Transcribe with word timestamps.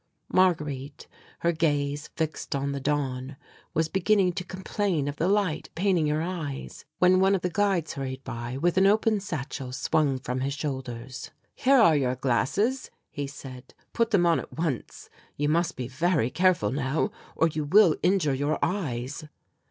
Marguerite, 0.33 1.07
her 1.41 1.51
gaze 1.51 2.07
fixed 2.15 2.55
on 2.55 2.71
the 2.71 2.79
dawn, 2.79 3.37
was 3.75 3.87
beginning 3.87 4.33
to 4.33 4.43
complain 4.43 5.07
of 5.07 5.17
the 5.17 5.27
light 5.27 5.69
paining 5.75 6.07
her 6.07 6.23
eyes, 6.23 6.85
when 6.97 7.19
one 7.19 7.35
of 7.35 7.41
the 7.43 7.51
guides 7.51 7.93
hurried 7.93 8.23
by 8.23 8.57
with 8.57 8.77
an 8.79 8.87
open 8.87 9.19
satchel 9.19 9.71
swung 9.71 10.17
from 10.17 10.39
his 10.39 10.55
shoulders. 10.55 11.29
"Here 11.53 11.75
are 11.77 11.95
your 11.95 12.15
glasses," 12.15 12.89
he 13.11 13.27
said; 13.27 13.75
"put 13.93 14.09
them 14.09 14.25
on 14.25 14.39
at 14.39 14.57
once. 14.57 15.07
You 15.37 15.49
must 15.49 15.75
be 15.75 15.87
very 15.87 16.31
careful 16.31 16.71
now, 16.71 17.11
or 17.35 17.47
you 17.47 17.63
will 17.63 17.95
injure 18.01 18.33
your 18.33 18.57
eyes." 18.63 19.25